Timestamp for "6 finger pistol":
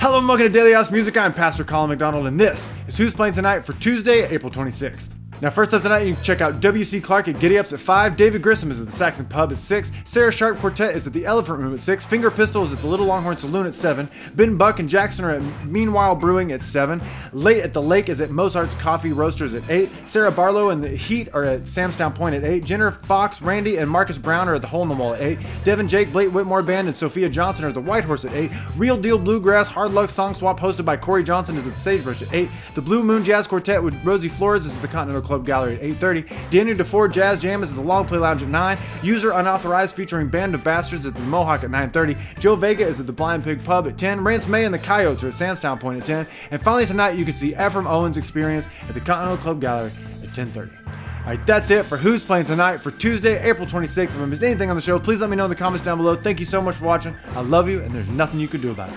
11.80-12.62